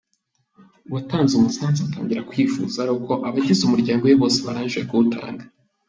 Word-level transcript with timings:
Uwatanze 0.89 1.33
umusanzu 1.35 1.79
atangira 1.83 2.27
kwivuza 2.29 2.75
ari 2.83 2.91
uko 2.99 3.13
abagize 3.27 3.61
umuryango 3.63 4.03
we 4.03 4.19
bose 4.21 4.37
barangije 4.45 4.81
kuwutanga. 4.89 5.43